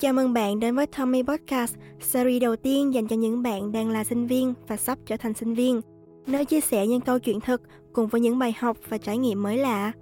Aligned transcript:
Chào 0.00 0.12
mừng 0.12 0.32
bạn 0.32 0.60
đến 0.60 0.76
với 0.76 0.86
Tommy 0.86 1.22
Podcast, 1.22 1.74
series 2.00 2.42
đầu 2.42 2.56
tiên 2.56 2.94
dành 2.94 3.08
cho 3.08 3.16
những 3.16 3.42
bạn 3.42 3.72
đang 3.72 3.90
là 3.90 4.04
sinh 4.04 4.26
viên 4.26 4.54
và 4.68 4.76
sắp 4.76 4.98
trở 5.06 5.16
thành 5.16 5.34
sinh 5.34 5.54
viên, 5.54 5.80
nơi 6.26 6.44
chia 6.44 6.60
sẻ 6.60 6.86
những 6.86 7.00
câu 7.00 7.18
chuyện 7.18 7.40
thực 7.40 7.62
cùng 7.92 8.06
với 8.06 8.20
những 8.20 8.38
bài 8.38 8.54
học 8.58 8.76
và 8.88 8.98
trải 8.98 9.18
nghiệm 9.18 9.42
mới 9.42 9.58
lạ. 9.58 9.92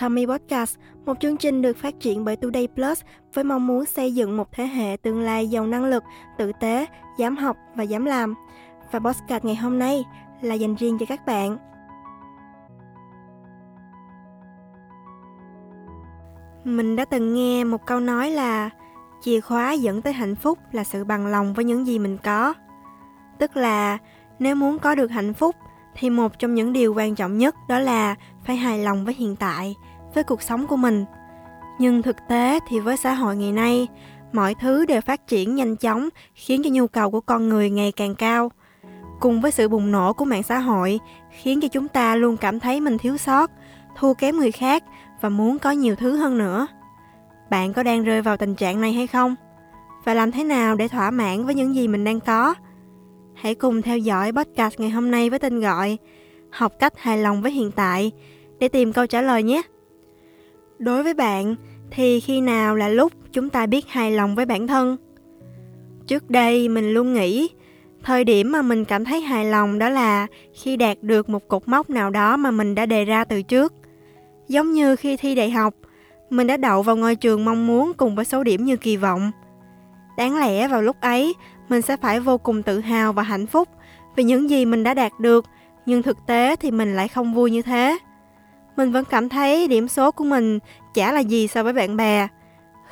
Tommy 0.00 0.26
Podcast, 0.26 0.76
một 1.06 1.20
chương 1.20 1.36
trình 1.36 1.62
được 1.62 1.76
phát 1.76 1.94
triển 2.00 2.24
bởi 2.24 2.36
Today 2.36 2.68
Plus 2.74 3.00
với 3.34 3.44
mong 3.44 3.66
muốn 3.66 3.84
xây 3.84 4.14
dựng 4.14 4.36
một 4.36 4.52
thế 4.52 4.66
hệ 4.66 4.96
tương 5.02 5.20
lai 5.20 5.48
giàu 5.48 5.66
năng 5.66 5.84
lực, 5.84 6.02
tử 6.38 6.52
tế, 6.60 6.86
dám 7.18 7.36
học 7.36 7.56
và 7.76 7.84
dám 7.84 8.04
làm. 8.04 8.34
Và 8.92 8.98
podcast 8.98 9.44
ngày 9.44 9.56
hôm 9.56 9.78
nay 9.78 10.04
là 10.40 10.54
dành 10.54 10.74
riêng 10.74 10.98
cho 11.00 11.06
các 11.08 11.26
bạn. 11.26 11.58
Mình 16.64 16.96
đã 16.96 17.04
từng 17.04 17.34
nghe 17.34 17.64
một 17.64 17.86
câu 17.86 18.00
nói 18.00 18.30
là 18.30 18.70
chìa 19.24 19.40
khóa 19.40 19.72
dẫn 19.72 20.02
tới 20.02 20.12
hạnh 20.12 20.34
phúc 20.34 20.58
là 20.72 20.84
sự 20.84 21.04
bằng 21.04 21.26
lòng 21.26 21.54
với 21.54 21.64
những 21.64 21.86
gì 21.86 21.98
mình 21.98 22.16
có. 22.24 22.54
Tức 23.38 23.56
là 23.56 23.98
nếu 24.38 24.54
muốn 24.54 24.78
có 24.78 24.94
được 24.94 25.10
hạnh 25.10 25.34
phúc 25.34 25.56
thì 25.94 26.10
một 26.10 26.38
trong 26.38 26.54
những 26.54 26.72
điều 26.72 26.94
quan 26.94 27.14
trọng 27.14 27.38
nhất 27.38 27.54
đó 27.68 27.78
là 27.78 28.14
phải 28.44 28.56
hài 28.56 28.78
lòng 28.78 29.04
với 29.04 29.14
hiện 29.14 29.36
tại, 29.36 29.74
với 30.14 30.24
cuộc 30.24 30.42
sống 30.42 30.66
của 30.66 30.76
mình. 30.76 31.04
Nhưng 31.78 32.02
thực 32.02 32.16
tế 32.28 32.58
thì 32.68 32.80
với 32.80 32.96
xã 32.96 33.14
hội 33.14 33.36
ngày 33.36 33.52
nay, 33.52 33.88
mọi 34.32 34.54
thứ 34.54 34.86
đều 34.86 35.00
phát 35.00 35.26
triển 35.26 35.54
nhanh 35.54 35.76
chóng 35.76 36.08
khiến 36.34 36.62
cho 36.64 36.70
nhu 36.72 36.86
cầu 36.86 37.10
của 37.10 37.20
con 37.20 37.48
người 37.48 37.70
ngày 37.70 37.92
càng 37.92 38.14
cao. 38.14 38.50
Cùng 39.20 39.40
với 39.40 39.50
sự 39.50 39.68
bùng 39.68 39.92
nổ 39.92 40.12
của 40.12 40.24
mạng 40.24 40.42
xã 40.42 40.58
hội 40.58 41.00
khiến 41.30 41.60
cho 41.60 41.68
chúng 41.68 41.88
ta 41.88 42.16
luôn 42.16 42.36
cảm 42.36 42.60
thấy 42.60 42.80
mình 42.80 42.98
thiếu 42.98 43.16
sót, 43.16 43.50
thua 43.98 44.14
kém 44.14 44.36
người 44.36 44.52
khác 44.52 44.84
và 45.20 45.28
muốn 45.28 45.58
có 45.58 45.70
nhiều 45.70 45.96
thứ 45.96 46.16
hơn 46.16 46.38
nữa. 46.38 46.66
Bạn 47.54 47.72
có 47.72 47.82
đang 47.82 48.04
rơi 48.04 48.22
vào 48.22 48.36
tình 48.36 48.54
trạng 48.54 48.80
này 48.80 48.92
hay 48.92 49.06
không? 49.06 49.34
Và 50.04 50.14
làm 50.14 50.32
thế 50.32 50.44
nào 50.44 50.76
để 50.76 50.88
thỏa 50.88 51.10
mãn 51.10 51.44
với 51.44 51.54
những 51.54 51.74
gì 51.74 51.88
mình 51.88 52.04
đang 52.04 52.20
có? 52.20 52.54
Hãy 53.34 53.54
cùng 53.54 53.82
theo 53.82 53.98
dõi 53.98 54.32
podcast 54.32 54.80
ngày 54.80 54.90
hôm 54.90 55.10
nay 55.10 55.30
với 55.30 55.38
tên 55.38 55.60
gọi 55.60 55.98
Học 56.50 56.72
cách 56.78 56.92
hài 56.98 57.18
lòng 57.18 57.42
với 57.42 57.52
hiện 57.52 57.70
tại 57.70 58.12
để 58.58 58.68
tìm 58.68 58.92
câu 58.92 59.06
trả 59.06 59.22
lời 59.22 59.42
nhé. 59.42 59.62
Đối 60.78 61.02
với 61.02 61.14
bạn 61.14 61.56
thì 61.90 62.20
khi 62.20 62.40
nào 62.40 62.76
là 62.76 62.88
lúc 62.88 63.12
chúng 63.32 63.50
ta 63.50 63.66
biết 63.66 63.88
hài 63.88 64.10
lòng 64.10 64.34
với 64.34 64.46
bản 64.46 64.66
thân? 64.66 64.96
Trước 66.06 66.30
đây 66.30 66.68
mình 66.68 66.94
luôn 66.94 67.14
nghĩ 67.14 67.48
thời 68.02 68.24
điểm 68.24 68.52
mà 68.52 68.62
mình 68.62 68.84
cảm 68.84 69.04
thấy 69.04 69.20
hài 69.20 69.44
lòng 69.44 69.78
đó 69.78 69.88
là 69.88 70.26
khi 70.54 70.76
đạt 70.76 71.02
được 71.02 71.28
một 71.28 71.48
cột 71.48 71.68
mốc 71.68 71.90
nào 71.90 72.10
đó 72.10 72.36
mà 72.36 72.50
mình 72.50 72.74
đã 72.74 72.86
đề 72.86 73.04
ra 73.04 73.24
từ 73.24 73.42
trước. 73.42 73.72
Giống 74.48 74.72
như 74.72 74.96
khi 74.96 75.16
thi 75.16 75.34
đại 75.34 75.50
học, 75.50 75.74
mình 76.36 76.46
đã 76.46 76.56
đậu 76.56 76.82
vào 76.82 76.96
ngôi 76.96 77.16
trường 77.16 77.44
mong 77.44 77.66
muốn 77.66 77.92
cùng 77.96 78.14
với 78.14 78.24
số 78.24 78.44
điểm 78.44 78.64
như 78.64 78.76
kỳ 78.76 78.96
vọng. 78.96 79.30
Đáng 80.16 80.38
lẽ 80.38 80.68
vào 80.68 80.82
lúc 80.82 80.96
ấy, 81.00 81.34
mình 81.68 81.82
sẽ 81.82 81.96
phải 81.96 82.20
vô 82.20 82.38
cùng 82.38 82.62
tự 82.62 82.80
hào 82.80 83.12
và 83.12 83.22
hạnh 83.22 83.46
phúc 83.46 83.68
vì 84.16 84.24
những 84.24 84.50
gì 84.50 84.64
mình 84.64 84.82
đã 84.82 84.94
đạt 84.94 85.12
được, 85.20 85.44
nhưng 85.86 86.02
thực 86.02 86.26
tế 86.26 86.56
thì 86.56 86.70
mình 86.70 86.96
lại 86.96 87.08
không 87.08 87.34
vui 87.34 87.50
như 87.50 87.62
thế. 87.62 87.98
Mình 88.76 88.92
vẫn 88.92 89.04
cảm 89.10 89.28
thấy 89.28 89.68
điểm 89.68 89.88
số 89.88 90.10
của 90.10 90.24
mình 90.24 90.58
chả 90.94 91.12
là 91.12 91.20
gì 91.20 91.48
so 91.48 91.62
với 91.62 91.72
bạn 91.72 91.96
bè. 91.96 92.28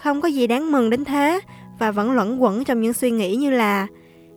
Không 0.02 0.20
có 0.20 0.28
gì 0.28 0.46
đáng 0.46 0.72
mừng 0.72 0.90
đến 0.90 1.04
thế 1.04 1.40
và 1.78 1.90
vẫn 1.90 2.12
luẩn 2.12 2.38
quẩn 2.38 2.64
trong 2.64 2.80
những 2.80 2.92
suy 2.92 3.10
nghĩ 3.10 3.36
như 3.36 3.50
là 3.50 3.86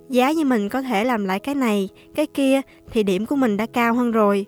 giá 0.09 0.31
như 0.31 0.45
mình 0.45 0.69
có 0.69 0.81
thể 0.81 1.03
làm 1.03 1.25
lại 1.25 1.39
cái 1.39 1.55
này, 1.55 1.89
cái 2.15 2.27
kia 2.27 2.61
thì 2.91 3.03
điểm 3.03 3.25
của 3.25 3.35
mình 3.35 3.57
đã 3.57 3.65
cao 3.65 3.93
hơn 3.93 4.11
rồi. 4.11 4.45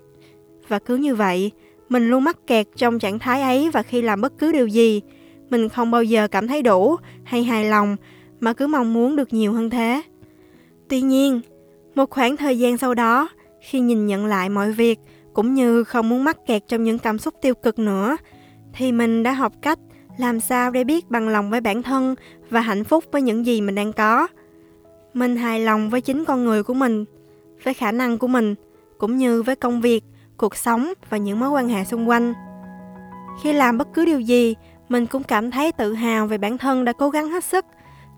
Và 0.67 0.79
cứ 0.79 0.95
như 0.95 1.15
vậy, 1.15 1.51
mình 1.89 2.09
luôn 2.09 2.23
mắc 2.23 2.47
kẹt 2.47 2.67
trong 2.75 2.99
trạng 2.99 3.19
thái 3.19 3.41
ấy 3.41 3.69
và 3.69 3.83
khi 3.83 4.01
làm 4.01 4.21
bất 4.21 4.33
cứ 4.39 4.51
điều 4.51 4.67
gì, 4.67 5.01
mình 5.49 5.69
không 5.69 5.91
bao 5.91 6.03
giờ 6.03 6.27
cảm 6.27 6.47
thấy 6.47 6.61
đủ 6.61 6.95
hay 7.23 7.43
hài 7.43 7.65
lòng 7.65 7.95
mà 8.39 8.53
cứ 8.53 8.67
mong 8.67 8.93
muốn 8.93 9.15
được 9.15 9.33
nhiều 9.33 9.53
hơn 9.53 9.69
thế. 9.69 10.01
Tuy 10.89 11.01
nhiên, 11.01 11.41
một 11.95 12.09
khoảng 12.09 12.37
thời 12.37 12.59
gian 12.59 12.77
sau 12.77 12.93
đó, 12.93 13.29
khi 13.61 13.79
nhìn 13.79 14.05
nhận 14.05 14.25
lại 14.25 14.49
mọi 14.49 14.71
việc 14.71 14.99
cũng 15.33 15.53
như 15.53 15.83
không 15.83 16.09
muốn 16.09 16.23
mắc 16.23 16.37
kẹt 16.47 16.63
trong 16.67 16.83
những 16.83 16.99
cảm 16.99 17.17
xúc 17.17 17.33
tiêu 17.41 17.53
cực 17.55 17.79
nữa, 17.79 18.17
thì 18.73 18.91
mình 18.91 19.23
đã 19.23 19.31
học 19.31 19.53
cách 19.61 19.79
làm 20.17 20.39
sao 20.39 20.71
để 20.71 20.83
biết 20.83 21.09
bằng 21.09 21.29
lòng 21.29 21.49
với 21.49 21.61
bản 21.61 21.83
thân 21.83 22.15
và 22.49 22.61
hạnh 22.61 22.83
phúc 22.83 23.03
với 23.11 23.21
những 23.21 23.45
gì 23.45 23.61
mình 23.61 23.75
đang 23.75 23.93
có. 23.93 24.27
Mình 25.13 25.35
hài 25.35 25.59
lòng 25.59 25.89
với 25.89 26.01
chính 26.01 26.25
con 26.25 26.45
người 26.45 26.63
của 26.63 26.73
mình, 26.73 27.05
với 27.63 27.73
khả 27.73 27.91
năng 27.91 28.17
của 28.17 28.27
mình, 28.27 28.55
cũng 28.97 29.17
như 29.17 29.43
với 29.43 29.55
công 29.55 29.81
việc 29.81 30.03
cuộc 30.37 30.55
sống 30.55 30.93
và 31.09 31.17
những 31.17 31.39
mối 31.39 31.49
quan 31.49 31.69
hệ 31.69 31.83
xung 31.83 32.09
quanh. 32.09 32.33
Khi 33.43 33.53
làm 33.53 33.77
bất 33.77 33.87
cứ 33.93 34.05
điều 34.05 34.19
gì, 34.19 34.55
mình 34.89 35.05
cũng 35.05 35.23
cảm 35.23 35.51
thấy 35.51 35.71
tự 35.71 35.93
hào 35.93 36.27
về 36.27 36.37
bản 36.37 36.57
thân 36.57 36.85
đã 36.85 36.93
cố 36.93 37.09
gắng 37.09 37.29
hết 37.29 37.43
sức, 37.43 37.65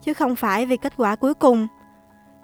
chứ 0.03 0.13
không 0.13 0.35
phải 0.35 0.65
vì 0.65 0.77
kết 0.77 0.93
quả 0.97 1.15
cuối 1.15 1.33
cùng. 1.33 1.67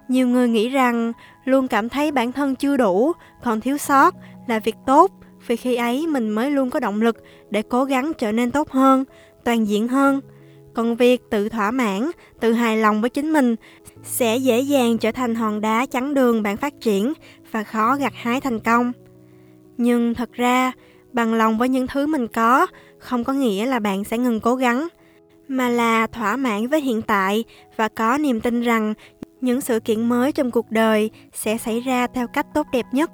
Nhiều 0.08 0.28
người 0.28 0.48
nghĩ 0.48 0.68
rằng 0.68 1.12
luôn 1.44 1.68
cảm 1.68 1.88
thấy 1.88 2.12
bản 2.12 2.32
thân 2.32 2.54
chưa 2.54 2.76
đủ, 2.76 3.12
còn 3.42 3.60
thiếu 3.60 3.78
sót 3.78 4.14
là 4.46 4.58
việc 4.58 4.76
tốt, 4.86 5.12
vì 5.46 5.56
khi 5.56 5.76
ấy 5.76 6.06
mình 6.06 6.30
mới 6.30 6.50
luôn 6.50 6.70
có 6.70 6.80
động 6.80 7.02
lực 7.02 7.16
để 7.50 7.62
cố 7.62 7.84
gắng 7.84 8.12
trở 8.18 8.32
nên 8.32 8.50
tốt 8.50 8.70
hơn, 8.70 9.04
toàn 9.44 9.68
diện 9.68 9.88
hơn. 9.88 10.20
Còn 10.74 10.96
việc 10.96 11.22
tự 11.30 11.48
thỏa 11.48 11.70
mãn, 11.70 12.10
tự 12.40 12.52
hài 12.52 12.76
lòng 12.76 13.00
với 13.00 13.10
chính 13.10 13.32
mình 13.32 13.56
sẽ 14.02 14.36
dễ 14.36 14.60
dàng 14.60 14.98
trở 14.98 15.12
thành 15.12 15.34
hòn 15.34 15.60
đá 15.60 15.86
chắn 15.86 16.14
đường 16.14 16.42
bạn 16.42 16.56
phát 16.56 16.80
triển 16.80 17.12
và 17.50 17.62
khó 17.62 17.96
gặt 17.96 18.12
hái 18.16 18.40
thành 18.40 18.60
công 18.60 18.92
nhưng 19.76 20.14
thật 20.14 20.32
ra, 20.32 20.72
bằng 21.12 21.34
lòng 21.34 21.58
với 21.58 21.68
những 21.68 21.86
thứ 21.86 22.06
mình 22.06 22.28
có, 22.28 22.66
không 22.98 23.24
có 23.24 23.32
nghĩa 23.32 23.66
là 23.66 23.78
bạn 23.78 24.04
sẽ 24.04 24.18
ngừng 24.18 24.40
cố 24.40 24.54
gắng, 24.54 24.88
mà 25.48 25.68
là 25.68 26.06
thỏa 26.06 26.36
mãn 26.36 26.68
với 26.68 26.80
hiện 26.80 27.02
tại 27.02 27.44
và 27.76 27.88
có 27.88 28.18
niềm 28.18 28.40
tin 28.40 28.60
rằng 28.60 28.94
những 29.40 29.60
sự 29.60 29.80
kiện 29.80 30.08
mới 30.08 30.32
trong 30.32 30.50
cuộc 30.50 30.70
đời 30.70 31.10
sẽ 31.32 31.58
xảy 31.58 31.80
ra 31.80 32.06
theo 32.06 32.26
cách 32.26 32.46
tốt 32.54 32.66
đẹp 32.72 32.86
nhất. 32.92 33.10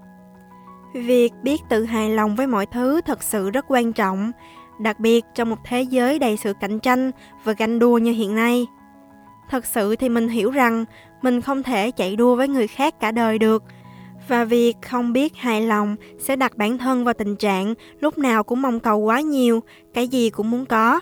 Việc 0.94 1.32
biết 1.42 1.60
tự 1.68 1.84
hài 1.84 2.10
lòng 2.10 2.36
với 2.36 2.46
mọi 2.46 2.66
thứ 2.66 3.00
thật 3.06 3.22
sự 3.22 3.50
rất 3.50 3.64
quan 3.68 3.92
trọng, 3.92 4.32
đặc 4.80 5.00
biệt 5.00 5.24
trong 5.34 5.50
một 5.50 5.58
thế 5.64 5.82
giới 5.82 6.18
đầy 6.18 6.36
sự 6.36 6.52
cạnh 6.60 6.78
tranh 6.78 7.10
và 7.44 7.52
ganh 7.52 7.78
đua 7.78 7.98
như 7.98 8.12
hiện 8.12 8.34
nay. 8.34 8.66
Thật 9.50 9.66
sự 9.66 9.96
thì 9.96 10.08
mình 10.08 10.28
hiểu 10.28 10.50
rằng 10.50 10.84
mình 11.22 11.40
không 11.40 11.62
thể 11.62 11.90
chạy 11.90 12.16
đua 12.16 12.36
với 12.36 12.48
người 12.48 12.66
khác 12.66 13.00
cả 13.00 13.10
đời 13.10 13.38
được 13.38 13.62
và 14.28 14.44
việc 14.44 14.76
không 14.82 15.12
biết 15.12 15.36
hài 15.36 15.62
lòng 15.62 15.96
sẽ 16.18 16.36
đặt 16.36 16.56
bản 16.56 16.78
thân 16.78 17.04
vào 17.04 17.14
tình 17.14 17.36
trạng 17.36 17.74
lúc 18.00 18.18
nào 18.18 18.42
cũng 18.42 18.62
mong 18.62 18.80
cầu 18.80 18.98
quá 18.98 19.20
nhiều, 19.20 19.60
cái 19.94 20.08
gì 20.08 20.30
cũng 20.30 20.50
muốn 20.50 20.66
có. 20.66 21.00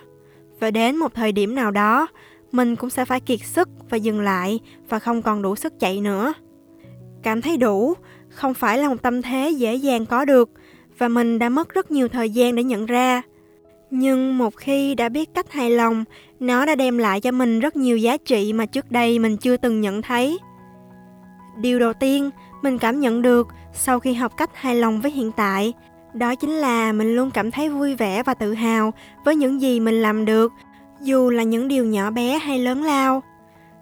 Và 0.60 0.70
đến 0.70 0.96
một 0.96 1.14
thời 1.14 1.32
điểm 1.32 1.54
nào 1.54 1.70
đó, 1.70 2.06
mình 2.52 2.76
cũng 2.76 2.90
sẽ 2.90 3.04
phải 3.04 3.20
kiệt 3.20 3.40
sức 3.44 3.68
và 3.90 3.96
dừng 3.96 4.20
lại 4.20 4.60
và 4.88 4.98
không 4.98 5.22
còn 5.22 5.42
đủ 5.42 5.56
sức 5.56 5.80
chạy 5.80 6.00
nữa. 6.00 6.32
Cảm 7.22 7.42
thấy 7.42 7.56
đủ 7.56 7.94
không 8.28 8.54
phải 8.54 8.78
là 8.78 8.88
một 8.88 9.02
tâm 9.02 9.22
thế 9.22 9.50
dễ 9.50 9.74
dàng 9.74 10.06
có 10.06 10.24
được 10.24 10.50
và 10.98 11.08
mình 11.08 11.38
đã 11.38 11.48
mất 11.48 11.74
rất 11.74 11.90
nhiều 11.90 12.08
thời 12.08 12.30
gian 12.30 12.54
để 12.54 12.62
nhận 12.62 12.86
ra. 12.86 13.22
Nhưng 13.90 14.38
một 14.38 14.56
khi 14.56 14.94
đã 14.94 15.08
biết 15.08 15.34
cách 15.34 15.52
hài 15.52 15.70
lòng, 15.70 16.04
nó 16.40 16.66
đã 16.66 16.74
đem 16.74 16.98
lại 16.98 17.20
cho 17.20 17.30
mình 17.30 17.60
rất 17.60 17.76
nhiều 17.76 17.96
giá 17.96 18.16
trị 18.16 18.52
mà 18.52 18.66
trước 18.66 18.90
đây 18.90 19.18
mình 19.18 19.36
chưa 19.36 19.56
từng 19.56 19.80
nhận 19.80 20.02
thấy. 20.02 20.38
Điều 21.56 21.78
đầu 21.78 21.92
tiên 21.92 22.30
mình 22.62 22.78
cảm 22.78 23.00
nhận 23.00 23.22
được 23.22 23.48
sau 23.72 24.00
khi 24.00 24.14
học 24.14 24.36
cách 24.36 24.50
hài 24.54 24.74
lòng 24.74 25.00
với 25.00 25.10
hiện 25.10 25.32
tại. 25.32 25.72
Đó 26.14 26.34
chính 26.34 26.50
là 26.50 26.92
mình 26.92 27.16
luôn 27.16 27.30
cảm 27.30 27.50
thấy 27.50 27.68
vui 27.68 27.94
vẻ 27.94 28.22
và 28.22 28.34
tự 28.34 28.54
hào 28.54 28.92
với 29.24 29.36
những 29.36 29.60
gì 29.60 29.80
mình 29.80 30.02
làm 30.02 30.24
được, 30.24 30.52
dù 31.00 31.30
là 31.30 31.42
những 31.42 31.68
điều 31.68 31.84
nhỏ 31.84 32.10
bé 32.10 32.38
hay 32.38 32.58
lớn 32.58 32.82
lao. 32.82 33.22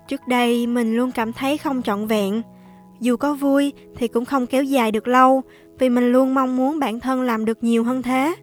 Trước 0.09 0.21
đây, 0.29 0.67
mình 0.67 0.97
luôn 0.97 1.13
cảm 1.13 1.33
thấy 1.33 1.59
không 1.59 1.83
trọn 1.83 2.07
vẹn. 2.07 2.43
Dù 3.01 3.17
có 3.17 3.35
vui 3.35 3.73
thì 3.97 4.09
cũng 4.09 4.25
không 4.25 4.47
kéo 4.47 4.63
dài 4.63 4.93
được 4.93 5.09
lâu, 5.09 5.43
vì 5.79 5.89
mình 5.89 6.13
luôn 6.13 6.35
mong 6.35 6.57
muốn 6.57 6.79
bản 6.79 7.01
thân 7.01 7.23
làm 7.23 7.45
được 7.45 7.65
nhiều 7.65 7.85
hơn 7.85 8.03
thế. 8.03 8.35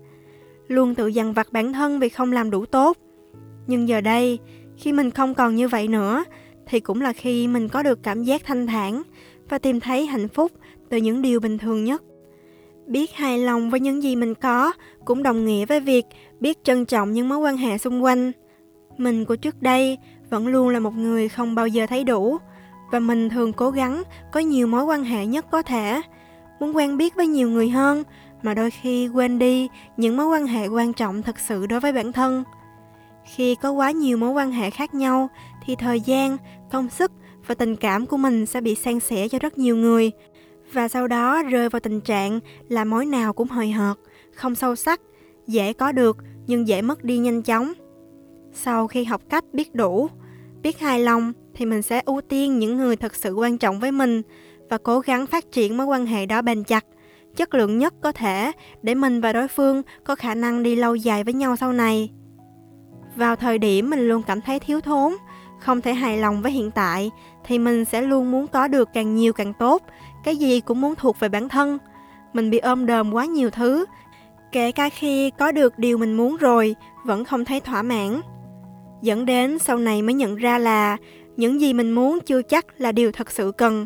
Luôn 0.68 0.96
tự 0.96 1.08
dằn 1.08 1.34
vặt 1.34 1.48
bản 1.52 1.74
thân 1.74 2.00
vì 2.00 2.10
không 2.10 2.32
làm 2.32 2.50
đủ 2.50 2.66
tốt. 2.66 2.98
Nhưng 3.68 3.88
giờ 3.88 4.02
đây, 4.02 4.40
khi 4.78 4.92
mình 4.92 5.12
không 5.12 5.34
còn 5.34 5.56
như 5.56 5.68
vậy 5.68 5.88
nữa, 5.88 6.24
thì 6.68 6.80
cũng 6.80 7.02
là 7.02 7.14
khi 7.14 7.48
mình 7.48 7.70
có 7.70 7.84
được 7.84 8.04
cảm 8.04 8.24
giác 8.24 8.46
thanh 8.46 8.68
thản 8.68 9.04
và 9.50 9.58
tìm 9.58 9.80
thấy 9.80 10.06
hạnh 10.06 10.28
phúc 10.28 10.52
từ 10.90 10.98
những 10.98 11.22
điều 11.22 11.40
bình 11.40 11.58
thường 11.58 11.84
nhất. 11.84 12.04
Biết 12.88 13.12
hài 13.14 13.40
lòng 13.40 13.70
với 13.70 13.80
những 13.80 14.04
gì 14.04 14.16
mình 14.16 14.36
có 14.36 14.74
cũng 15.06 15.24
đồng 15.24 15.46
nghĩa 15.46 15.66
với 15.66 15.80
việc 15.80 16.06
biết 16.40 16.64
trân 16.64 16.86
trọng 16.86 17.12
những 17.12 17.30
mối 17.30 17.38
quan 17.38 17.58
hệ 17.58 17.78
xung 17.78 18.04
quanh. 18.04 18.32
Mình 18.98 19.26
của 19.26 19.36
trước 19.36 19.62
đây 19.62 19.98
vẫn 20.30 20.48
luôn 20.48 20.70
là 20.70 20.80
một 20.80 20.94
người 20.96 21.30
không 21.30 21.56
bao 21.56 21.68
giờ 21.68 21.86
thấy 21.88 22.04
đủ 22.04 22.38
và 22.92 23.00
mình 23.00 23.30
thường 23.30 23.54
cố 23.54 23.70
gắng 23.70 24.04
có 24.32 24.40
nhiều 24.40 24.68
mối 24.68 24.84
quan 24.84 25.04
hệ 25.04 25.26
nhất 25.26 25.46
có 25.52 25.62
thể. 25.62 26.02
Muốn 26.60 26.76
quen 26.76 26.98
biết 26.98 27.16
với 27.16 27.28
nhiều 27.28 27.50
người 27.50 27.70
hơn 27.70 28.04
mà 28.44 28.54
đôi 28.54 28.72
khi 28.72 29.08
quên 29.08 29.40
đi 29.40 29.68
những 29.98 30.18
mối 30.18 30.28
quan 30.28 30.48
hệ 30.48 30.68
quan 30.68 30.94
trọng 30.94 31.22
thật 31.22 31.40
sự 31.40 31.66
đối 31.66 31.80
với 31.80 31.92
bản 31.92 32.12
thân. 32.12 32.44
Khi 33.26 33.56
có 33.56 33.72
quá 33.72 33.92
nhiều 33.92 34.18
mối 34.18 34.32
quan 34.32 34.52
hệ 34.52 34.70
khác 34.70 34.94
nhau 34.94 35.30
thì 35.66 35.76
thời 35.76 36.02
gian, 36.02 36.38
công 36.72 36.90
sức 36.90 37.12
và 37.48 37.56
tình 37.56 37.76
cảm 37.76 38.06
của 38.06 38.18
mình 38.18 38.46
sẽ 38.46 38.62
bị 38.62 38.76
san 38.76 39.00
sẻ 39.00 39.28
cho 39.28 39.40
rất 39.40 39.58
nhiều 39.58 39.78
người 39.78 40.12
và 40.74 40.88
sau 40.88 41.08
đó 41.08 41.44
rơi 41.44 41.70
vào 41.70 41.80
tình 41.80 42.02
trạng 42.02 42.40
là 42.70 42.86
mối 42.86 43.06
nào 43.06 43.34
cũng 43.34 43.48
hời 43.48 43.72
hợt, 43.72 43.98
không 44.36 44.56
sâu 44.56 44.76
sắc, 44.76 45.02
dễ 45.48 45.74
có 45.74 45.92
được 45.92 46.18
nhưng 46.48 46.68
dễ 46.68 46.82
mất 46.82 47.04
đi 47.04 47.18
nhanh 47.18 47.42
chóng. 47.42 47.74
Sau 48.54 48.88
khi 48.88 49.04
học 49.04 49.22
cách 49.30 49.44
biết 49.54 49.76
đủ, 49.76 50.10
biết 50.62 50.80
hài 50.80 51.00
lòng 51.00 51.34
thì 51.54 51.66
mình 51.66 51.82
sẽ 51.82 52.02
ưu 52.06 52.22
tiên 52.22 52.60
những 52.60 52.78
người 52.78 52.96
thật 52.96 53.16
sự 53.16 53.34
quan 53.34 53.58
trọng 53.58 53.80
với 53.80 53.92
mình 53.92 54.22
và 54.70 54.78
cố 54.78 55.00
gắng 55.00 55.28
phát 55.28 55.52
triển 55.52 55.78
mối 55.78 55.86
quan 55.86 56.06
hệ 56.06 56.26
đó 56.26 56.42
bền 56.42 56.64
chặt 56.64 56.86
chất 57.36 57.54
lượng 57.54 57.78
nhất 57.78 57.94
có 58.02 58.12
thể 58.12 58.52
để 58.82 58.96
mình 58.96 59.22
và 59.22 59.34
đối 59.34 59.48
phương 59.48 59.82
có 60.04 60.16
khả 60.16 60.36
năng 60.36 60.64
đi 60.64 60.76
lâu 60.76 60.96
dài 60.96 61.24
với 61.24 61.34
nhau 61.34 61.56
sau 61.56 61.74
này 61.74 62.10
vào 63.16 63.36
thời 63.36 63.60
điểm 63.60 63.90
mình 63.90 64.08
luôn 64.08 64.24
cảm 64.28 64.42
thấy 64.42 64.60
thiếu 64.60 64.82
thốn 64.82 65.14
không 65.60 65.82
thể 65.82 65.94
hài 65.94 66.18
lòng 66.18 66.42
với 66.42 66.52
hiện 66.52 66.72
tại, 66.72 67.12
thì 67.44 67.60
mình 67.60 67.86
sẽ 67.86 68.02
luôn 68.02 68.32
muốn 68.32 68.48
có 68.48 68.68
được 68.68 68.90
càng 68.94 69.16
nhiều 69.16 69.34
càng 69.34 69.54
tốt. 69.54 69.84
Cái 70.24 70.36
gì 70.36 70.62
cũng 70.62 70.82
muốn 70.82 70.96
thuộc 70.96 71.20
về 71.20 71.30
bản 71.30 71.50
thân. 71.50 71.78
Mình 72.34 72.50
bị 72.50 72.58
ôm 72.58 72.86
đờm 72.86 73.14
quá 73.14 73.26
nhiều 73.26 73.50
thứ. 73.50 73.86
Kể 74.52 74.72
cả 74.72 74.90
khi 74.90 75.30
có 75.30 75.52
được 75.52 75.80
điều 75.80 75.98
mình 75.98 76.14
muốn 76.14 76.38
rồi, 76.38 76.76
vẫn 77.06 77.26
không 77.26 77.46
thấy 77.46 77.60
thỏa 77.60 77.82
mãn. 77.82 78.22
Dẫn 79.02 79.26
đến 79.26 79.60
sau 79.60 79.78
này 79.78 80.02
mới 80.02 80.14
nhận 80.14 80.36
ra 80.36 80.58
là 80.58 80.98
những 81.38 81.62
gì 81.62 81.74
mình 81.74 81.92
muốn 81.92 82.20
chưa 82.26 82.42
chắc 82.42 82.66
là 82.78 82.92
điều 82.92 83.12
thật 83.12 83.32
sự 83.32 83.52
cần. 83.58 83.86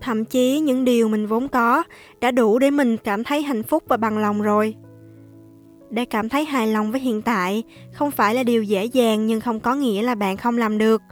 Thậm 0.00 0.24
chí 0.24 0.60
những 0.60 0.84
điều 0.84 1.08
mình 1.08 1.26
vốn 1.26 1.48
có 1.48 1.82
đã 2.20 2.30
đủ 2.30 2.58
để 2.58 2.70
mình 2.70 2.96
cảm 2.96 3.24
thấy 3.24 3.42
hạnh 3.42 3.62
phúc 3.62 3.82
và 3.88 3.96
bằng 3.96 4.18
lòng 4.18 4.42
rồi 4.42 4.74
để 5.90 6.04
cảm 6.04 6.28
thấy 6.28 6.44
hài 6.44 6.66
lòng 6.66 6.90
với 6.90 7.00
hiện 7.00 7.22
tại. 7.22 7.62
Không 7.92 8.10
phải 8.10 8.34
là 8.34 8.42
điều 8.42 8.62
dễ 8.62 8.84
dàng, 8.84 9.26
nhưng 9.26 9.40
không 9.40 9.60
có 9.60 9.74
nghĩa 9.74 10.02
là 10.02 10.14
bạn 10.14 10.36
không 10.36 10.58
làm 10.58 10.78
được. 10.78 11.02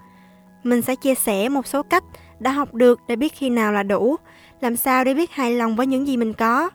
Mình 0.64 0.82
sẽ 0.82 0.96
chia 0.96 1.14
sẻ 1.14 1.48
một 1.48 1.66
số 1.66 1.82
cách 1.82 2.04
đã 2.40 2.50
học 2.50 2.74
được 2.74 3.00
để 3.08 3.16
biết 3.16 3.32
khi 3.32 3.50
nào 3.50 3.72
là 3.72 3.82
đủ. 3.82 4.16
Làm 4.60 4.76
sao 4.76 5.04
để 5.04 5.14
biết 5.14 5.30
hài 5.30 5.52
lòng 5.52 5.76
với 5.76 5.86
những 5.86 6.06
gì 6.06 6.16
mình 6.16 6.32
có? 6.32 6.70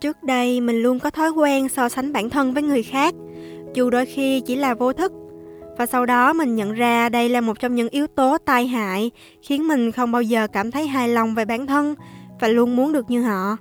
Trước 0.00 0.22
đây, 0.22 0.60
mình 0.60 0.82
luôn 0.82 1.00
có 1.00 1.10
thói 1.10 1.30
quen 1.30 1.68
so 1.68 1.88
sánh 1.88 2.12
bản 2.12 2.30
thân 2.30 2.54
với 2.54 2.62
người 2.62 2.82
khác, 2.82 3.14
dù 3.74 3.90
đôi 3.90 4.06
khi 4.06 4.40
chỉ 4.40 4.56
là 4.56 4.74
vô 4.74 4.92
thức. 4.92 5.12
Và 5.78 5.86
sau 5.86 6.06
đó 6.06 6.32
mình 6.32 6.56
nhận 6.56 6.72
ra 6.72 7.08
đây 7.08 7.28
là 7.28 7.40
một 7.40 7.60
trong 7.60 7.74
những 7.74 7.88
yếu 7.88 8.06
tố 8.06 8.38
tai 8.38 8.66
hại, 8.66 9.10
khiến 9.42 9.68
mình 9.68 9.92
không 9.92 10.12
bao 10.12 10.22
giờ 10.22 10.46
cảm 10.46 10.70
thấy 10.70 10.86
hài 10.86 11.08
lòng 11.08 11.34
về 11.34 11.44
bản 11.44 11.66
thân 11.66 11.94
và 12.40 12.48
luôn 12.48 12.76
muốn 12.76 12.92
được 12.92 13.10
như 13.10 13.22
họ 13.22 13.56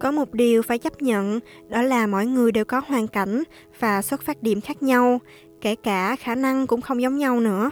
có 0.00 0.10
một 0.10 0.34
điều 0.34 0.62
phải 0.62 0.78
chấp 0.78 1.02
nhận, 1.02 1.40
đó 1.68 1.82
là 1.82 2.06
mỗi 2.06 2.26
người 2.26 2.52
đều 2.52 2.64
có 2.64 2.82
hoàn 2.86 3.08
cảnh 3.08 3.42
và 3.80 4.02
xuất 4.02 4.22
phát 4.22 4.42
điểm 4.42 4.60
khác 4.60 4.82
nhau, 4.82 5.20
kể 5.60 5.74
cả 5.74 6.16
khả 6.16 6.34
năng 6.34 6.66
cũng 6.66 6.80
không 6.80 7.02
giống 7.02 7.18
nhau 7.18 7.40
nữa. 7.40 7.70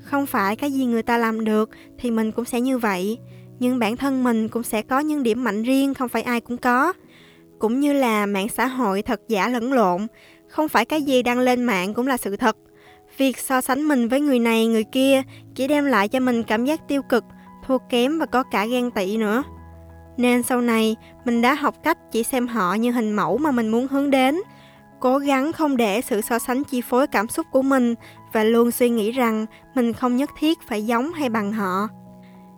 Không 0.00 0.26
phải 0.26 0.56
cái 0.56 0.72
gì 0.72 0.84
người 0.84 1.02
ta 1.02 1.18
làm 1.18 1.44
được 1.44 1.70
thì 1.98 2.10
mình 2.10 2.32
cũng 2.32 2.44
sẽ 2.44 2.60
như 2.60 2.78
vậy, 2.78 3.18
nhưng 3.58 3.78
bản 3.78 3.96
thân 3.96 4.24
mình 4.24 4.48
cũng 4.48 4.62
sẽ 4.62 4.82
có 4.82 4.98
những 5.00 5.22
điểm 5.22 5.44
mạnh 5.44 5.62
riêng 5.62 5.94
không 5.94 6.08
phải 6.08 6.22
ai 6.22 6.40
cũng 6.40 6.56
có. 6.56 6.92
Cũng 7.58 7.80
như 7.80 7.92
là 7.92 8.26
mạng 8.26 8.48
xã 8.48 8.66
hội 8.66 9.02
thật 9.02 9.20
giả 9.28 9.48
lẫn 9.48 9.72
lộn, 9.72 10.06
không 10.48 10.68
phải 10.68 10.84
cái 10.84 11.02
gì 11.02 11.22
đăng 11.22 11.38
lên 11.38 11.64
mạng 11.64 11.94
cũng 11.94 12.06
là 12.06 12.16
sự 12.16 12.36
thật. 12.36 12.56
Việc 13.16 13.38
so 13.38 13.60
sánh 13.60 13.88
mình 13.88 14.08
với 14.08 14.20
người 14.20 14.38
này, 14.38 14.66
người 14.66 14.84
kia 14.84 15.22
chỉ 15.54 15.68
đem 15.68 15.84
lại 15.84 16.08
cho 16.08 16.20
mình 16.20 16.42
cảm 16.42 16.64
giác 16.64 16.88
tiêu 16.88 17.02
cực, 17.02 17.24
thua 17.66 17.78
kém 17.90 18.18
và 18.18 18.26
có 18.26 18.42
cả 18.42 18.66
ghen 18.66 18.90
tị 18.90 19.16
nữa 19.16 19.42
nên 20.16 20.42
sau 20.42 20.60
này, 20.60 20.96
mình 21.24 21.42
đã 21.42 21.54
học 21.54 21.74
cách 21.82 21.98
chỉ 22.12 22.22
xem 22.22 22.48
họ 22.48 22.74
như 22.74 22.90
hình 22.90 23.12
mẫu 23.12 23.38
mà 23.38 23.50
mình 23.50 23.68
muốn 23.68 23.88
hướng 23.88 24.10
đến. 24.10 24.40
Cố 25.00 25.18
gắng 25.18 25.52
không 25.52 25.76
để 25.76 26.00
sự 26.00 26.20
so 26.20 26.38
sánh 26.38 26.64
chi 26.64 26.80
phối 26.80 27.06
cảm 27.06 27.28
xúc 27.28 27.46
của 27.52 27.62
mình 27.62 27.94
và 28.32 28.44
luôn 28.44 28.70
suy 28.70 28.88
nghĩ 28.90 29.10
rằng 29.10 29.46
mình 29.74 29.92
không 29.92 30.16
nhất 30.16 30.30
thiết 30.38 30.58
phải 30.68 30.86
giống 30.86 31.12
hay 31.12 31.28
bằng 31.28 31.52
họ. 31.52 31.88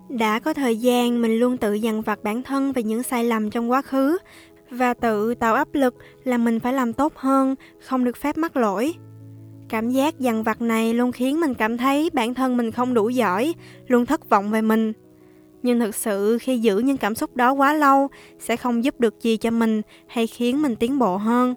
Đã 0.08 0.38
có 0.38 0.54
thời 0.54 0.76
gian, 0.76 1.22
mình 1.22 1.38
luôn 1.38 1.56
tự 1.56 1.72
dằn 1.72 2.02
vặt 2.02 2.18
bản 2.22 2.42
thân 2.42 2.72
về 2.72 2.82
những 2.82 3.02
sai 3.02 3.24
lầm 3.24 3.50
trong 3.50 3.70
quá 3.70 3.82
khứ 3.82 4.18
và 4.70 4.94
tự 4.94 5.34
tạo 5.34 5.54
áp 5.54 5.68
lực 5.72 5.94
là 6.24 6.38
mình 6.38 6.60
phải 6.60 6.72
làm 6.72 6.92
tốt 6.92 7.12
hơn, 7.16 7.54
không 7.80 8.04
được 8.04 8.16
phép 8.16 8.36
mắc 8.36 8.56
lỗi. 8.56 8.94
Cảm 9.68 9.90
giác 9.90 10.18
dằn 10.18 10.42
vặt 10.42 10.60
này 10.60 10.94
luôn 10.94 11.12
khiến 11.12 11.40
mình 11.40 11.54
cảm 11.54 11.76
thấy 11.76 12.10
bản 12.12 12.34
thân 12.34 12.56
mình 12.56 12.70
không 12.70 12.94
đủ 12.94 13.08
giỏi, 13.08 13.54
luôn 13.86 14.06
thất 14.06 14.28
vọng 14.28 14.50
về 14.50 14.62
mình 14.62 14.92
nhưng 15.66 15.80
thực 15.80 15.94
sự 15.94 16.38
khi 16.40 16.58
giữ 16.58 16.78
những 16.78 16.96
cảm 16.96 17.14
xúc 17.14 17.36
đó 17.36 17.52
quá 17.52 17.72
lâu 17.72 18.08
sẽ 18.38 18.56
không 18.56 18.84
giúp 18.84 19.00
được 19.00 19.20
gì 19.20 19.36
cho 19.36 19.50
mình 19.50 19.82
hay 20.06 20.26
khiến 20.26 20.62
mình 20.62 20.76
tiến 20.76 20.98
bộ 20.98 21.16
hơn. 21.16 21.54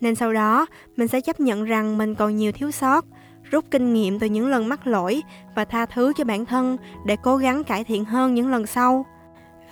Nên 0.00 0.14
sau 0.14 0.32
đó, 0.32 0.66
mình 0.96 1.08
sẽ 1.08 1.20
chấp 1.20 1.40
nhận 1.40 1.64
rằng 1.64 1.98
mình 1.98 2.14
còn 2.14 2.36
nhiều 2.36 2.52
thiếu 2.52 2.70
sót, 2.70 3.04
rút 3.50 3.64
kinh 3.70 3.94
nghiệm 3.94 4.18
từ 4.18 4.26
những 4.26 4.48
lần 4.48 4.68
mắc 4.68 4.86
lỗi 4.86 5.22
và 5.56 5.64
tha 5.64 5.86
thứ 5.86 6.12
cho 6.16 6.24
bản 6.24 6.46
thân 6.46 6.76
để 7.06 7.16
cố 7.22 7.36
gắng 7.36 7.64
cải 7.64 7.84
thiện 7.84 8.04
hơn 8.04 8.34
những 8.34 8.50
lần 8.50 8.66
sau. 8.66 9.06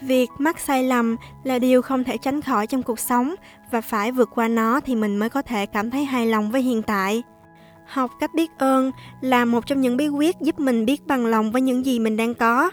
Việc 0.00 0.30
mắc 0.38 0.58
sai 0.58 0.84
lầm 0.84 1.16
là 1.44 1.58
điều 1.58 1.82
không 1.82 2.04
thể 2.04 2.18
tránh 2.18 2.40
khỏi 2.40 2.66
trong 2.66 2.82
cuộc 2.82 2.98
sống 2.98 3.34
và 3.70 3.80
phải 3.80 4.12
vượt 4.12 4.30
qua 4.34 4.48
nó 4.48 4.80
thì 4.80 4.94
mình 4.94 5.16
mới 5.16 5.28
có 5.28 5.42
thể 5.42 5.66
cảm 5.66 5.90
thấy 5.90 6.04
hài 6.04 6.26
lòng 6.26 6.50
với 6.50 6.62
hiện 6.62 6.82
tại. 6.82 7.22
Học 7.86 8.10
cách 8.20 8.34
biết 8.34 8.50
ơn 8.58 8.90
là 9.20 9.44
một 9.44 9.66
trong 9.66 9.80
những 9.80 9.96
bí 9.96 10.08
quyết 10.08 10.36
giúp 10.40 10.60
mình 10.60 10.86
biết 10.86 11.06
bằng 11.06 11.26
lòng 11.26 11.52
với 11.52 11.62
những 11.62 11.86
gì 11.86 11.98
mình 11.98 12.16
đang 12.16 12.34
có 12.34 12.70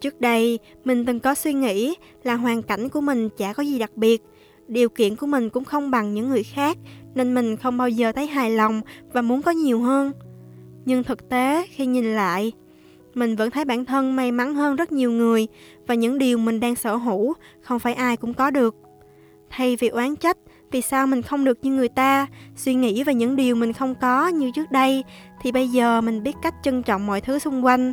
trước 0.00 0.20
đây, 0.20 0.58
mình 0.84 1.06
từng 1.06 1.20
có 1.20 1.34
suy 1.34 1.52
nghĩ 1.52 1.94
là 2.22 2.34
hoàn 2.34 2.62
cảnh 2.62 2.88
của 2.88 3.00
mình 3.00 3.28
chả 3.38 3.52
có 3.52 3.62
gì 3.62 3.78
đặc 3.78 3.96
biệt, 3.96 4.22
điều 4.68 4.88
kiện 4.88 5.16
của 5.16 5.26
mình 5.26 5.50
cũng 5.50 5.64
không 5.64 5.90
bằng 5.90 6.14
những 6.14 6.28
người 6.28 6.42
khác, 6.42 6.78
nên 7.14 7.34
mình 7.34 7.56
không 7.56 7.76
bao 7.76 7.88
giờ 7.88 8.12
thấy 8.12 8.26
hài 8.26 8.50
lòng 8.50 8.80
và 9.12 9.22
muốn 9.22 9.42
có 9.42 9.50
nhiều 9.50 9.80
hơn. 9.80 10.12
Nhưng 10.84 11.04
thực 11.04 11.28
tế, 11.28 11.66
khi 11.70 11.86
nhìn 11.86 12.16
lại, 12.16 12.52
mình 13.14 13.36
vẫn 13.36 13.50
thấy 13.50 13.64
bản 13.64 13.84
thân 13.84 14.16
may 14.16 14.32
mắn 14.32 14.54
hơn 14.54 14.76
rất 14.76 14.92
nhiều 14.92 15.12
người 15.12 15.46
và 15.86 15.94
những 15.94 16.18
điều 16.18 16.38
mình 16.38 16.60
đang 16.60 16.76
sở 16.76 16.96
hữu 16.96 17.34
không 17.60 17.78
phải 17.78 17.94
ai 17.94 18.16
cũng 18.16 18.34
có 18.34 18.50
được. 18.50 18.74
Thay 19.50 19.76
vì 19.76 19.88
oán 19.88 20.16
trách, 20.16 20.36
vì 20.70 20.80
sao 20.80 21.06
mình 21.06 21.22
không 21.22 21.44
được 21.44 21.58
như 21.62 21.72
người 21.72 21.88
ta, 21.88 22.26
suy 22.56 22.74
nghĩ 22.74 23.04
về 23.04 23.14
những 23.14 23.36
điều 23.36 23.56
mình 23.56 23.72
không 23.72 23.94
có 23.94 24.28
như 24.28 24.50
trước 24.54 24.70
đây, 24.70 25.04
thì 25.42 25.52
bây 25.52 25.68
giờ 25.68 26.00
mình 26.00 26.22
biết 26.22 26.36
cách 26.42 26.54
trân 26.62 26.82
trọng 26.82 27.06
mọi 27.06 27.20
thứ 27.20 27.38
xung 27.38 27.64
quanh 27.64 27.92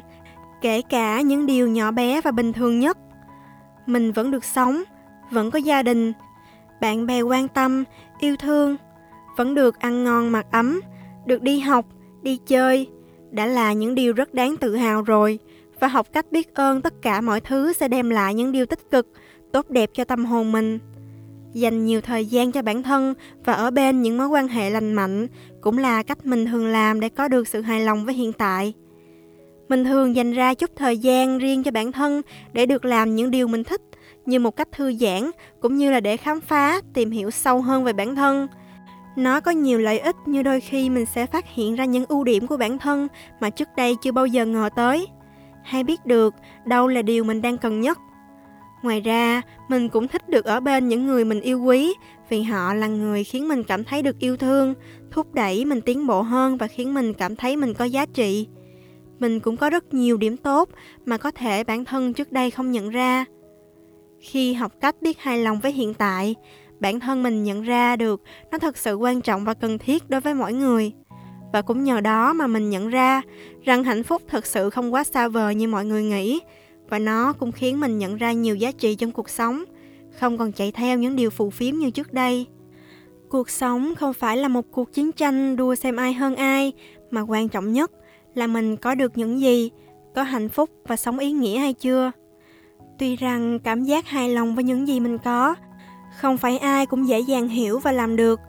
kể 0.64 0.82
cả 0.82 1.22
những 1.22 1.46
điều 1.46 1.68
nhỏ 1.68 1.92
bé 1.92 2.22
và 2.22 2.32
bình 2.32 2.54
thường 2.54 2.80
nhất. 2.80 2.98
Mình 3.86 4.12
vẫn 4.12 4.32
được 4.32 4.44
sống, 4.44 4.84
vẫn 5.32 5.52
có 5.52 5.60
gia 5.60 5.84
đình, 5.84 6.14
bạn 6.82 7.06
bè 7.06 7.22
quan 7.22 7.48
tâm, 7.48 7.84
yêu 8.20 8.36
thương, 8.36 8.76
vẫn 9.38 9.56
được 9.56 9.80
ăn 9.80 10.04
ngon 10.04 10.32
mặc 10.32 10.46
ấm, 10.52 10.82
được 11.26 11.42
đi 11.42 11.60
học, 11.60 11.86
đi 12.22 12.40
chơi, 12.48 12.88
đã 13.32 13.46
là 13.46 13.74
những 13.74 13.96
điều 13.96 14.14
rất 14.14 14.34
đáng 14.34 14.58
tự 14.58 14.76
hào 14.76 15.02
rồi, 15.02 15.40
và 15.80 15.88
học 15.88 16.08
cách 16.14 16.32
biết 16.32 16.54
ơn 16.54 16.82
tất 16.82 16.94
cả 17.02 17.22
mọi 17.22 17.42
thứ 17.42 17.74
sẽ 17.74 17.88
đem 17.88 18.10
lại 18.10 18.34
những 18.34 18.52
điều 18.52 18.66
tích 18.66 18.92
cực, 18.92 19.08
tốt 19.52 19.70
đẹp 19.70 19.90
cho 19.94 20.04
tâm 20.04 20.26
hồn 20.26 20.52
mình. 20.52 20.80
Dành 21.54 21.86
nhiều 21.86 22.02
thời 22.02 22.26
gian 22.26 22.52
cho 22.52 22.62
bản 22.62 22.84
thân 22.84 23.14
và 23.46 23.54
ở 23.54 23.72
bên 23.72 24.02
những 24.02 24.18
mối 24.18 24.28
quan 24.28 24.48
hệ 24.48 24.70
lành 24.70 24.94
mạnh 24.94 25.28
cũng 25.62 25.78
là 25.78 26.04
cách 26.04 26.26
mình 26.26 26.46
thường 26.46 26.68
làm 26.68 27.00
để 27.00 27.10
có 27.10 27.28
được 27.28 27.48
sự 27.48 27.62
hài 27.62 27.82
lòng 27.82 28.06
với 28.06 28.14
hiện 28.14 28.34
tại 28.34 28.74
mình 29.70 29.84
thường 29.84 30.16
dành 30.16 30.32
ra 30.32 30.54
chút 30.54 30.70
thời 30.76 30.98
gian 30.98 31.38
riêng 31.38 31.64
cho 31.64 31.72
bản 31.72 31.92
thân 31.92 32.22
để 32.54 32.66
được 32.66 32.86
làm 32.86 33.16
những 33.16 33.32
điều 33.32 33.48
mình 33.48 33.64
thích, 33.64 33.82
như 34.26 34.40
một 34.40 34.56
cách 34.56 34.72
thư 34.72 34.94
giãn, 34.94 35.32
cũng 35.60 35.78
như 35.78 35.92
là 35.92 36.00
để 36.00 36.18
khám 36.18 36.42
phá, 36.42 36.82
tìm 36.94 37.12
hiểu 37.12 37.32
sâu 37.32 37.62
hơn 37.62 37.84
về 37.84 37.94
bản 37.94 38.16
thân. 38.16 38.48
Nó 39.16 39.40
có 39.40 39.52
nhiều 39.52 39.80
lợi 39.80 40.00
ích 40.00 40.16
như 40.26 40.44
đôi 40.44 40.60
khi 40.60 40.90
mình 40.90 41.06
sẽ 41.06 41.26
phát 41.26 41.46
hiện 41.54 41.76
ra 41.76 41.86
những 41.86 42.06
ưu 42.06 42.24
điểm 42.24 42.48
của 42.48 42.58
bản 42.58 42.78
thân 42.78 43.08
mà 43.40 43.50
trước 43.50 43.68
đây 43.78 43.96
chưa 44.02 44.12
bao 44.12 44.26
giờ 44.26 44.46
ngờ 44.46 44.70
tới. 44.76 45.08
Hay 45.64 45.84
biết 45.84 46.06
được 46.06 46.34
đâu 46.66 46.88
là 46.88 47.02
điều 47.02 47.24
mình 47.24 47.42
đang 47.42 47.58
cần 47.58 47.82
nhất. 47.82 48.00
Ngoài 48.84 49.02
ra, 49.02 49.42
mình 49.68 49.90
cũng 49.90 50.08
thích 50.08 50.30
được 50.30 50.46
ở 50.46 50.60
bên 50.60 50.88
những 50.88 51.08
người 51.08 51.26
mình 51.26 51.42
yêu 51.42 51.62
quý, 51.64 51.94
vì 52.30 52.44
họ 52.44 52.74
là 52.74 52.88
người 52.88 53.24
khiến 53.24 53.48
mình 53.48 53.64
cảm 53.64 53.84
thấy 53.84 54.02
được 54.02 54.20
yêu 54.20 54.38
thương, 54.38 54.74
thúc 55.12 55.34
đẩy 55.34 55.66
mình 55.66 55.82
tiến 55.82 56.08
bộ 56.08 56.22
hơn 56.22 56.58
và 56.58 56.68
khiến 56.68 56.94
mình 56.94 57.14
cảm 57.14 57.36
thấy 57.36 57.58
mình 57.58 57.74
có 57.74 57.86
giá 57.86 58.06
trị 58.06 58.48
mình 59.24 59.40
cũng 59.40 59.58
có 59.58 59.70
rất 59.70 59.94
nhiều 59.94 60.18
điểm 60.18 60.38
tốt 60.38 60.70
mà 61.06 61.18
có 61.18 61.32
thể 61.32 61.64
bản 61.64 61.86
thân 61.86 62.14
trước 62.14 62.32
đây 62.32 62.52
không 62.52 62.72
nhận 62.72 62.90
ra. 62.90 63.26
Khi 64.20 64.54
học 64.54 64.72
cách 64.82 64.96
biết 65.02 65.20
hài 65.20 65.38
lòng 65.38 65.60
với 65.60 65.72
hiện 65.72 65.94
tại, 65.94 66.36
bản 66.80 67.00
thân 67.00 67.24
mình 67.24 67.44
nhận 67.44 67.62
ra 67.62 67.96
được 67.96 68.22
nó 68.52 68.58
thật 68.58 68.78
sự 68.78 68.96
quan 68.96 69.22
trọng 69.22 69.46
và 69.46 69.54
cần 69.54 69.78
thiết 69.78 70.10
đối 70.10 70.22
với 70.22 70.34
mỗi 70.34 70.54
người. 70.54 70.92
Và 71.54 71.62
cũng 71.62 71.84
nhờ 71.84 72.02
đó 72.02 72.34
mà 72.34 72.48
mình 72.48 72.70
nhận 72.70 72.90
ra 72.90 73.22
rằng 73.64 73.84
hạnh 73.84 74.04
phúc 74.04 74.22
thật 74.28 74.46
sự 74.46 74.70
không 74.70 74.94
quá 74.94 75.04
xa 75.04 75.28
vời 75.28 75.56
như 75.56 75.68
mọi 75.68 75.86
người 75.86 76.04
nghĩ, 76.04 76.42
và 76.90 77.00
nó 77.00 77.34
cũng 77.34 77.52
khiến 77.52 77.80
mình 77.80 77.98
nhận 77.98 78.18
ra 78.18 78.32
nhiều 78.32 78.56
giá 78.56 78.72
trị 78.72 78.96
trong 78.96 79.12
cuộc 79.12 79.30
sống, 79.30 79.64
không 80.20 80.38
còn 80.38 80.52
chạy 80.52 80.72
theo 80.72 80.98
những 80.98 81.16
điều 81.16 81.30
phù 81.30 81.50
phiếm 81.50 81.76
như 81.76 81.90
trước 81.90 82.14
đây. 82.14 82.48
Cuộc 83.30 83.50
sống 83.50 83.96
không 83.96 84.14
phải 84.14 84.38
là 84.38 84.48
một 84.48 84.66
cuộc 84.72 84.94
chiến 84.94 85.12
tranh 85.12 85.56
đua 85.56 85.76
xem 85.76 85.96
ai 85.96 86.14
hơn 86.14 86.36
ai, 86.36 86.74
mà 87.12 87.22
quan 87.22 87.50
trọng 87.50 87.74
nhất 87.74 87.92
là 88.34 88.48
mình 88.48 88.78
có 88.78 88.96
được 88.96 89.18
những 89.18 89.40
gì, 89.40 89.72
có 90.16 90.24
hạnh 90.24 90.50
phúc 90.50 90.70
và 90.88 90.96
sống 90.96 91.20
ý 91.20 91.32
nghĩa 91.32 91.58
hay 91.58 91.74
chưa? 91.74 92.12
Tuy 93.00 93.16
rằng 93.16 93.60
cảm 93.64 93.84
giác 93.84 94.08
hài 94.08 94.30
lòng 94.30 94.56
với 94.56 94.64
những 94.64 94.88
gì 94.88 95.00
mình 95.00 95.18
có, 95.18 95.56
không 96.20 96.38
phải 96.38 96.58
ai 96.58 96.86
cũng 96.86 97.08
dễ 97.08 97.20
dàng 97.20 97.48
hiểu 97.48 97.80
và 97.80 97.92
làm 97.92 98.16
được. 98.16 98.40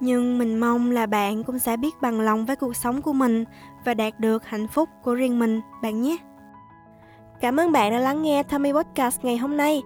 Nhưng 0.00 0.38
mình 0.38 0.60
mong 0.60 0.90
là 0.90 1.06
bạn 1.06 1.44
cũng 1.44 1.58
sẽ 1.58 1.76
biết 1.76 1.94
bằng 2.00 2.20
lòng 2.20 2.46
với 2.46 2.56
cuộc 2.56 2.76
sống 2.76 3.02
của 3.02 3.12
mình 3.12 3.44
và 3.84 3.94
đạt 3.94 4.20
được 4.20 4.46
hạnh 4.46 4.66
phúc 4.68 4.88
của 5.02 5.14
riêng 5.14 5.38
mình, 5.38 5.60
bạn 5.82 6.02
nhé. 6.02 6.16
Cảm 7.40 7.60
ơn 7.60 7.72
bạn 7.72 7.92
đã 7.92 7.98
lắng 7.98 8.22
nghe 8.22 8.42
Tommy 8.42 8.72
Podcast 8.72 9.24
ngày 9.24 9.36
hôm 9.36 9.56
nay. 9.56 9.82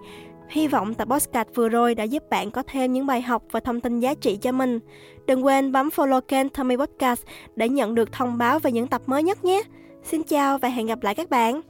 Hy 0.51 0.67
vọng 0.67 0.93
tập 0.93 1.07
podcast 1.11 1.47
vừa 1.55 1.69
rồi 1.69 1.95
đã 1.95 2.03
giúp 2.03 2.23
bạn 2.29 2.51
có 2.51 2.63
thêm 2.67 2.93
những 2.93 3.05
bài 3.05 3.21
học 3.21 3.43
và 3.51 3.59
thông 3.59 3.81
tin 3.81 3.99
giá 3.99 4.13
trị 4.13 4.37
cho 4.41 4.51
mình. 4.51 4.79
Đừng 5.27 5.45
quên 5.45 5.71
bấm 5.71 5.89
follow 5.95 6.21
kênh 6.21 6.49
Tommy 6.49 6.75
Podcast 6.75 7.21
để 7.55 7.69
nhận 7.69 7.95
được 7.95 8.11
thông 8.11 8.37
báo 8.37 8.59
về 8.59 8.71
những 8.71 8.87
tập 8.87 9.01
mới 9.05 9.23
nhất 9.23 9.43
nhé. 9.43 9.61
Xin 10.03 10.23
chào 10.23 10.57
và 10.57 10.69
hẹn 10.69 10.87
gặp 10.87 11.03
lại 11.03 11.15
các 11.15 11.29
bạn. 11.29 11.61